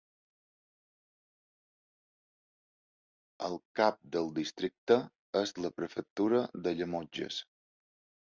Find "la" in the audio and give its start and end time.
5.65-5.73